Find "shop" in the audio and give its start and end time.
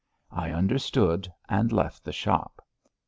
2.11-2.65